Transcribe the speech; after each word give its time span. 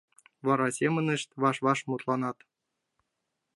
Вара 0.45 0.67
семынышт 0.77 1.29
ваш-ваш 1.41 1.79
мутланат... 1.89 2.37